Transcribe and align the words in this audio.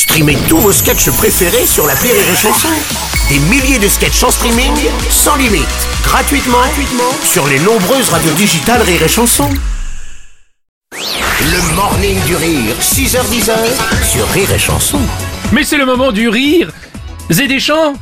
Streamez 0.00 0.38
tous 0.48 0.56
vos 0.56 0.72
sketchs 0.72 1.10
préférés 1.10 1.66
sur 1.66 1.86
la 1.86 1.92
Rire 1.92 2.14
et 2.14 2.34
Chanson. 2.34 2.70
Des 3.28 3.38
milliers 3.38 3.78
de 3.78 3.86
sketchs 3.86 4.22
en 4.22 4.30
streaming, 4.30 4.72
sans 5.10 5.36
limite, 5.36 5.68
gratuitement, 6.02 6.56
gratuitement 6.56 7.12
sur 7.22 7.46
les 7.46 7.58
nombreuses 7.58 8.08
radios 8.08 8.32
digitales 8.32 8.80
Rire 8.80 9.02
et 9.02 9.08
Chanson. 9.08 9.50
Le 10.92 11.74
morning 11.74 12.18
du 12.24 12.34
rire, 12.34 12.74
6h10 12.80 13.50
sur 14.10 14.26
Rire 14.30 14.50
et 14.50 14.58
Chanson. 14.58 15.00
Mais 15.52 15.64
c'est 15.64 15.76
le 15.76 15.84
moment 15.84 16.12
du 16.12 16.30
rire 16.30 16.70
Zédéchamps 17.28 17.92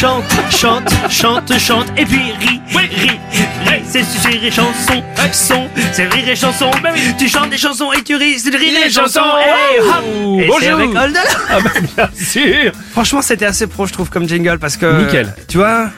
Chante, 0.00 0.24
chante, 0.50 0.90
chante, 1.10 1.58
chante, 1.58 1.86
et 1.94 2.06
puis 2.06 2.32
ris, 2.40 2.62
ris, 2.74 2.88
ris, 2.88 3.82
c'est 3.86 4.02
c'est 4.02 4.28
rire 4.28 4.44
et 4.44 4.50
chanson, 4.50 5.02
son, 5.30 5.68
c'est 5.92 6.06
rire 6.06 6.26
et 6.26 6.34
chanson, 6.34 6.70
oui, 6.82 7.14
tu 7.18 7.28
chantes 7.28 7.50
des 7.50 7.58
chansons 7.58 7.92
et 7.92 8.02
tu 8.02 8.16
ris, 8.16 8.38
c'est 8.38 8.56
rire 8.56 8.78
et 8.86 8.88
chanson, 8.88 9.20
hey, 9.20 9.78
hop, 9.78 10.02
et 10.38 10.40
c'est 10.40 10.46
Bonjour. 10.46 11.02
avec. 11.04 11.18
Ah 11.50 11.58
bah 11.62 11.70
bien 11.96 12.08
sûr. 12.14 12.72
Franchement, 12.92 13.20
c'était 13.20 13.44
assez 13.44 13.66
pro, 13.66 13.86
je 13.86 13.92
trouve, 13.92 14.08
comme 14.08 14.26
jingle, 14.26 14.58
parce 14.58 14.78
que... 14.78 15.04
Nickel. 15.04 15.34
Tu 15.48 15.58
vois 15.58 15.90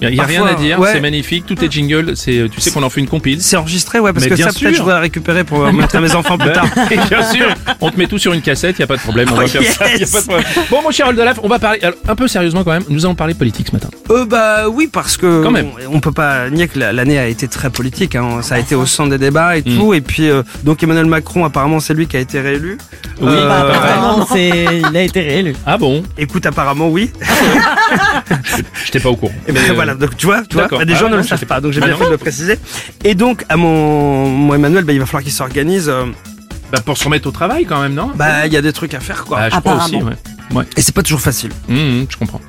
Il 0.00 0.08
n'y 0.10 0.20
a, 0.20 0.24
rien 0.24 0.44
à 0.46 0.54
dire, 0.54 0.78
ouais. 0.78 0.90
c'est 0.92 1.00
magnifique, 1.00 1.44
tout 1.46 1.62
est 1.64 1.70
jingle, 1.70 2.16
c'est, 2.16 2.48
tu 2.52 2.60
sais 2.60 2.70
qu'on 2.70 2.82
en 2.82 2.90
fait 2.90 3.00
une 3.00 3.08
compile. 3.08 3.42
C'est 3.42 3.56
enregistré, 3.56 3.98
ouais, 3.98 4.12
parce 4.12 4.24
Mais 4.24 4.30
que 4.30 4.34
bien 4.36 4.50
ça, 4.50 4.58
peut-être, 4.58 4.74
je 4.76 4.82
voudrais 4.82 5.00
récupérer 5.00 5.42
pour 5.44 5.64
euh, 5.64 5.72
montrer 5.72 5.98
à 5.98 6.00
mes 6.00 6.14
enfants 6.14 6.38
plus 6.38 6.52
tard. 6.52 6.66
Bien 7.10 7.22
sûr, 7.32 7.46
on 7.80 7.90
te 7.90 7.98
met 7.98 8.06
tout 8.06 8.18
sur 8.18 8.32
une 8.32 8.40
cassette, 8.42 8.76
il 8.78 8.80
n'y 8.80 8.84
a 8.84 8.86
pas 8.86 8.96
de 8.96 9.00
problème, 9.00 9.28
on 9.32 9.34
va 9.36 9.46
faire 9.48 9.62
ça, 9.64 9.88
y 9.88 9.94
a 9.94 9.96
yes. 9.96 10.10
pas 10.12 10.20
de 10.20 10.26
problème. 10.26 10.46
Bon 10.70 10.82
mon 10.82 10.90
cher 10.90 11.08
Oldalaf, 11.08 11.40
on 11.42 11.48
va 11.48 11.58
parler, 11.58 11.80
alors, 11.82 11.98
un 12.06 12.14
peu 12.14 12.28
sérieusement 12.28 12.62
quand 12.64 12.70
même, 12.72 12.84
nous 12.88 13.04
allons 13.06 13.14
parler 13.16 13.34
politique 13.34 13.68
ce 13.68 13.72
matin. 13.72 13.88
Euh, 14.10 14.24
bah 14.24 14.68
oui, 14.68 14.88
parce 14.92 15.16
que 15.16 15.42
Quand 15.42 15.50
même. 15.50 15.68
On, 15.90 15.96
on 15.96 16.00
peut 16.00 16.12
pas 16.12 16.48
nier 16.50 16.68
que 16.68 16.78
la- 16.78 16.92
l'année 16.92 17.18
a 17.18 17.26
été 17.26 17.48
très 17.48 17.70
politique. 17.70 18.14
Hein. 18.14 18.40
Ça 18.42 18.54
a 18.54 18.58
été 18.58 18.74
au 18.74 18.86
centre 18.86 19.10
des 19.10 19.18
débats 19.18 19.56
et 19.56 19.62
Mm. 19.62 19.76
tout. 19.76 19.94
Et 19.94 20.00
puis 20.00 20.28
euh, 20.30 20.42
donc 20.64 20.82
Emmanuel 20.82 21.06
Macron, 21.06 21.44
apparemment, 21.44 21.80
c'est 21.80 21.92
lui 21.94 22.06
qui 22.06 22.16
a 22.16 22.20
été 22.20 22.40
réélu. 22.40 22.78
Oui. 23.20 23.28
Euh, 23.30 23.48
Bah, 23.48 23.66
Apparemment, 23.74 24.26
c'est, 24.30 24.48
il 24.90 24.96
a 24.96 25.02
été 25.02 25.20
réélu. 25.20 25.54
Ah 25.66 25.76
bon 25.78 26.02
Écoute, 26.16 26.46
apparemment, 26.46 26.88
oui. 26.88 27.10
J'étais 28.84 29.00
pas 29.00 29.10
au 29.10 29.16
courant. 29.16 29.32
Et 29.46 29.52
ben 29.52 29.60
Mais, 29.62 29.70
euh, 29.70 29.74
voilà, 29.74 29.94
donc 29.94 30.16
tu 30.16 30.26
vois, 30.26 30.42
tu 30.48 30.56
vois 30.56 30.68
bah, 30.68 30.84
des 30.84 30.92
Ah, 30.94 30.96
gens 30.96 31.06
ne 31.06 31.10
non, 31.12 31.16
le 31.18 31.22
je 31.22 31.28
savent 31.28 31.38
sais 31.40 31.46
pas, 31.46 31.60
donc 31.60 31.72
j'ai 31.72 31.80
Ah, 31.82 31.86
bien 31.86 31.94
non. 31.94 31.98
fait 32.00 32.06
de 32.06 32.10
le 32.10 32.18
préciser. 32.18 32.58
Et 33.04 33.14
donc 33.14 33.44
à 33.48 33.56
mon, 33.56 34.28
mon 34.28 34.54
Emmanuel, 34.54 34.84
bah, 34.84 34.92
il 34.92 34.98
va 35.00 35.06
falloir 35.06 35.22
qu'il 35.22 35.32
s'organise. 35.32 35.88
euh, 35.88 36.04
bah, 36.70 36.80
pour 36.84 36.98
se 36.98 37.04
remettre 37.04 37.26
au 37.26 37.30
travail 37.30 37.64
quand 37.64 37.80
même, 37.80 37.94
non? 37.94 38.10
Bah 38.14 38.46
il 38.46 38.52
y 38.52 38.56
a 38.56 38.60
des 38.62 38.72
trucs 38.74 38.92
à 38.94 39.00
faire 39.00 39.24
quoi. 39.24 39.38
Bah, 39.38 39.48
je 39.50 39.58
crois 39.58 39.74
aussi, 39.76 39.94
Apparemment. 39.96 40.10
ouais. 40.10 40.56
Ouais, 40.58 40.64
Et 40.76 40.82
c'est 40.82 40.94
pas 40.94 41.02
toujours 41.02 41.20
facile. 41.20 41.50
Hum, 41.68 41.76
hum, 41.76 42.06
je 42.08 42.16
comprends. 42.16 42.40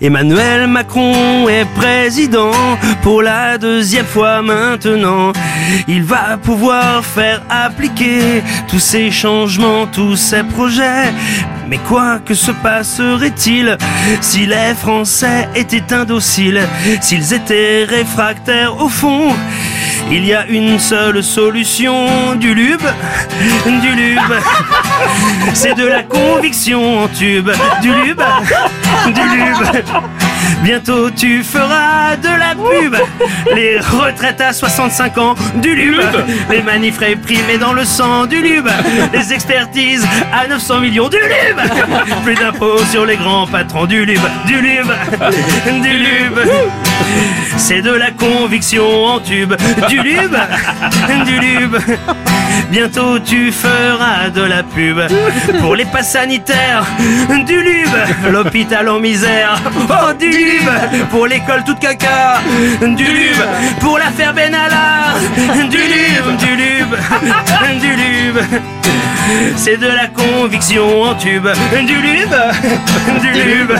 Emmanuel 0.00 0.66
Macron 0.66 1.48
est 1.48 1.66
président 1.74 2.52
pour 3.02 3.22
la 3.22 3.58
deuxième 3.58 4.06
fois 4.06 4.42
maintenant. 4.42 5.32
Il 5.86 6.02
va 6.04 6.36
pouvoir 6.42 7.04
faire 7.04 7.42
appliquer 7.50 8.42
tous 8.68 8.78
ces 8.78 9.10
changements, 9.10 9.86
tous 9.86 10.16
ces 10.16 10.42
projets. 10.42 11.12
Mais 11.68 11.78
quoi 11.78 12.20
que 12.24 12.34
se 12.34 12.50
passerait-il 12.50 13.76
si 14.20 14.46
les 14.46 14.74
Français 14.74 15.48
étaient 15.54 15.92
indociles, 15.92 16.62
s'ils 17.00 17.34
étaient 17.34 17.84
réfractaires 17.84 18.80
au 18.80 18.88
fond? 18.88 19.34
Il 20.10 20.24
y 20.24 20.32
a 20.32 20.46
une 20.46 20.78
seule 20.78 21.22
solution, 21.22 22.34
du 22.36 22.54
lube, 22.54 22.88
du 23.82 23.94
lube. 23.94 24.34
C'est 25.52 25.74
de 25.74 25.84
la 25.86 26.02
conviction 26.02 27.04
en 27.04 27.08
tube, 27.08 27.50
du 27.82 27.92
lube, 27.92 28.22
du 29.10 29.20
lube. 29.20 29.84
Bientôt 30.62 31.10
tu 31.10 31.42
feras 31.42 32.16
de 32.16 32.28
la 32.28 32.54
pub. 32.54 32.96
Les 33.54 33.78
retraites 33.78 34.40
à 34.40 34.52
65 34.52 35.18
ans, 35.18 35.34
du 35.56 35.74
lube. 35.74 36.00
Les 36.50 36.62
manifs 36.62 36.98
réprimés 36.98 37.58
dans 37.58 37.72
le 37.72 37.84
sang, 37.84 38.26
du 38.26 38.40
lube. 38.42 38.68
Les 39.12 39.32
expertises 39.32 40.06
à 40.32 40.46
900 40.46 40.80
millions, 40.80 41.08
du 41.08 41.18
lube. 41.18 41.60
Plus 42.24 42.34
d'impôts 42.34 42.84
sur 42.90 43.04
les 43.06 43.16
grands 43.16 43.46
patrons, 43.46 43.86
du 43.86 44.04
lube, 44.04 44.20
du 44.46 44.60
lube, 44.60 44.92
du 45.82 45.92
lube. 45.92 46.40
C'est 47.56 47.82
de 47.82 47.92
la 47.92 48.10
conviction 48.10 49.04
en 49.04 49.20
tube, 49.20 49.54
du 49.88 50.00
lube, 50.00 50.36
du 51.26 51.38
lube. 51.38 51.76
Bientôt 52.70 53.18
tu 53.18 53.50
feras 53.50 54.28
de 54.30 54.42
la 54.42 54.62
pub 54.62 55.00
pour 55.60 55.74
les 55.74 55.84
passes 55.86 56.12
sanitaires, 56.12 56.84
du 57.46 57.62
lube, 57.62 57.88
l'hôpital 58.30 58.88
en 58.88 59.00
misère, 59.00 59.60
oh 59.88 60.12
du 60.12 60.28
lube, 60.28 60.70
pour 61.10 61.26
l'école 61.26 61.64
toute 61.64 61.78
caca, 61.80 62.40
du 62.80 63.04
lube, 63.04 63.44
pour 63.80 63.98
l'affaire 63.98 64.34
Benalla, 64.34 65.14
du 65.70 65.78
lube, 65.78 66.36
du 66.38 66.48
du 67.80 67.96
lube. 67.96 68.77
C'est 69.56 69.76
de 69.76 69.86
la 69.86 70.06
conviction 70.06 71.02
en 71.02 71.14
tube, 71.14 71.48
du 71.86 71.94
lube, 71.94 72.36
du 73.20 73.32
lube. 73.32 73.72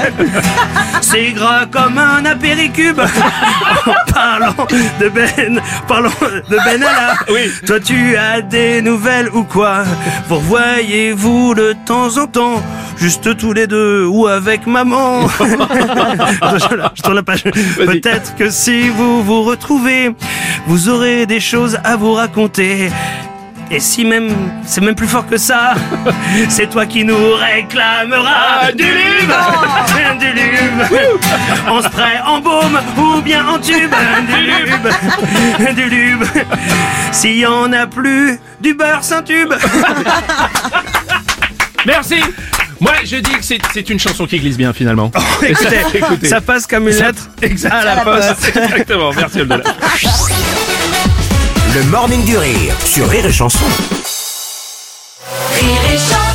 C'est 1.00 1.32
gras 1.32 1.66
comme 1.66 1.98
un 1.98 2.24
apéricube. 2.24 3.00
En 3.86 4.12
parlant 4.12 4.66
de 5.00 5.08
Ben, 5.08 5.60
parlons 5.86 6.10
de 6.50 6.56
Ben 6.56 6.82
Allah. 6.82 7.14
Oui. 7.30 7.50
Toi 7.66 7.80
tu 7.80 8.16
as 8.16 8.42
des 8.42 8.82
nouvelles 8.82 9.30
ou 9.32 9.44
quoi? 9.44 9.84
Vous 10.28 10.40
voyez-vous 10.40 11.54
de 11.54 11.74
temps 11.86 12.18
en 12.18 12.26
temps? 12.26 12.62
Juste 12.98 13.36
tous 13.36 13.52
les 13.52 13.66
deux 13.66 14.06
ou 14.06 14.26
avec 14.26 14.66
maman? 14.66 15.28
Je, 15.38 17.02
tourne 17.02 17.14
la 17.14 17.22
page. 17.22 17.44
Peut-être 17.44 18.34
que 18.36 18.50
si 18.50 18.88
vous 18.88 19.22
vous 19.22 19.44
retrouvez 19.44 20.10
Vous 20.66 20.88
aurez 20.88 21.24
des 21.26 21.40
choses 21.40 21.78
à 21.84 21.96
vous 21.96 22.12
raconter 22.12 22.90
et 23.70 23.80
si 23.80 24.04
même, 24.04 24.30
c'est 24.64 24.80
même 24.80 24.94
plus 24.94 25.06
fort 25.06 25.26
que 25.26 25.36
ça, 25.36 25.74
c'est 26.48 26.70
toi 26.70 26.86
qui 26.86 27.04
nous 27.04 27.34
réclameras 27.34 28.60
Ah, 28.62 28.72
du 28.72 28.84
lube, 28.84 29.32
du 30.18 30.32
lube, 30.32 30.82
en 31.68 31.82
spray, 31.82 32.18
en 32.24 32.40
baume 32.40 32.80
ou 32.96 33.20
bien 33.20 33.46
en 33.46 33.58
tube, 33.58 33.92
du 34.28 34.36
lube, 34.42 34.88
du 35.74 35.90
lube. 35.90 36.24
S'il 37.12 37.38
y 37.38 37.46
en 37.46 37.72
a 37.72 37.86
plus, 37.86 38.38
du 38.60 38.74
beurre 38.74 39.04
sans 39.04 39.22
tube. 39.22 39.52
Merci 41.86 42.20
Moi 42.80 42.92
je 43.04 43.16
dis 43.16 43.30
que 43.30 43.44
c'est, 43.44 43.88
une 43.88 44.00
chanson 44.00 44.26
qui 44.26 44.38
glisse 44.40 44.56
bien 44.56 44.72
finalement. 44.72 45.10
Et 45.46 45.54
ça, 45.54 45.68
Écoutez, 45.74 45.98
écoutez. 45.98 46.28
ça 46.28 46.40
passe 46.40 46.66
comme 46.66 46.88
une 46.88 46.94
lettre 46.96 47.28
à 47.70 47.84
la 47.84 47.96
poste. 48.02 48.56
Exactement, 48.56 49.12
merci. 49.14 49.40
Le 51.74 51.84
morning 51.90 52.24
du 52.24 52.38
rire 52.38 52.74
sur 52.82 53.06
Rire 53.08 53.26
et 53.26 53.32
Chanson. 53.32 53.66
Rire 55.52 55.92
et 55.92 55.98
chanson 55.98 56.27